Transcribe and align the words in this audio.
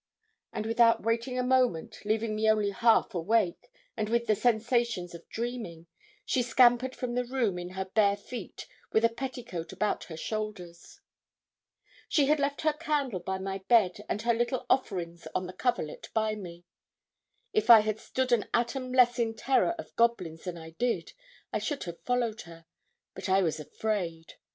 And 0.51 0.65
without 0.65 1.03
waiting 1.03 1.37
a 1.37 1.43
moment, 1.43 2.03
leaving 2.05 2.35
me 2.35 2.49
only 2.49 2.71
half 2.71 3.13
awake, 3.13 3.69
and 3.95 4.09
with 4.09 4.25
the 4.25 4.33
sensations 4.33 5.13
of 5.13 5.29
dreaming, 5.29 5.85
she 6.25 6.41
scampered 6.41 6.95
from 6.95 7.13
the 7.13 7.23
room, 7.23 7.59
in 7.59 7.69
her 7.77 7.85
bare 7.85 8.17
feet, 8.17 8.65
with 8.91 9.05
a 9.05 9.09
petticoat 9.09 9.71
about 9.71 10.05
her 10.05 10.17
shoulders. 10.17 11.01
She 12.09 12.25
had 12.25 12.39
left 12.39 12.61
her 12.61 12.73
candle 12.73 13.19
by 13.19 13.37
my 13.37 13.59
bed, 13.59 14.03
and 14.09 14.23
her 14.23 14.33
little 14.33 14.65
offerings 14.71 15.27
on 15.35 15.45
the 15.45 15.53
coverlet 15.53 16.09
by 16.15 16.33
me. 16.33 16.65
If 17.53 17.69
I 17.69 17.81
had 17.81 17.99
stood 17.99 18.31
an 18.31 18.47
atom 18.55 18.91
less 18.91 19.19
in 19.19 19.35
terror 19.35 19.75
of 19.77 19.95
goblins 19.95 20.45
than 20.45 20.57
I 20.57 20.71
did, 20.71 21.13
I 21.53 21.59
should 21.59 21.83
have 21.83 22.01
followed 22.01 22.41
her, 22.41 22.65
but 23.13 23.29
I 23.29 23.43
was 23.43 23.59
afraid. 23.59 24.33